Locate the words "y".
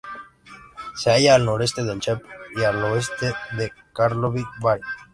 2.57-2.63